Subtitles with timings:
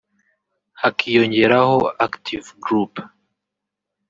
[0.81, 2.93] hakiyongeraho; Active Group